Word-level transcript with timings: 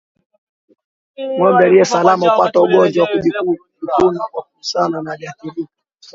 Ngombe 1.33 1.65
aliye 1.65 1.85
salama 1.85 2.29
hupata 2.29 2.59
ugonjwa 2.59 3.03
wa 3.05 3.09
kujikuna 3.11 4.19
kwa 4.31 4.43
kugusana 4.43 5.01
na 5.01 5.11
aliyeathirika 5.11 5.71